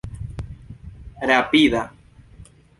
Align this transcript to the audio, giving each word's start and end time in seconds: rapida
rapida 1.27 1.81